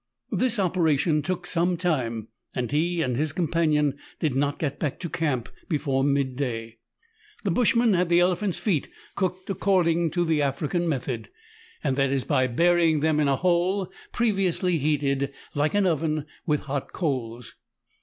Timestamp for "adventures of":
11.89-12.09